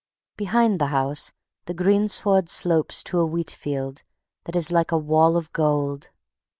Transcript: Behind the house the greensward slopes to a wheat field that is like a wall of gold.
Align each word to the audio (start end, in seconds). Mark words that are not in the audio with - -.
Behind 0.35 0.81
the 0.81 0.87
house 0.87 1.31
the 1.65 1.75
greensward 1.75 2.49
slopes 2.49 3.03
to 3.03 3.19
a 3.19 3.25
wheat 3.27 3.51
field 3.51 4.01
that 4.45 4.55
is 4.55 4.71
like 4.71 4.91
a 4.91 4.97
wall 4.97 5.37
of 5.37 5.53
gold. 5.53 6.09